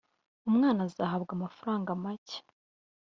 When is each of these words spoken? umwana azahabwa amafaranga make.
umwana 0.49 0.79
azahabwa 0.87 1.31
amafaranga 1.37 1.91
make. 2.03 2.37